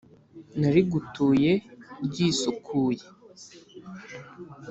[0.59, 1.51] narigutuye
[2.05, 3.03] ryisukuye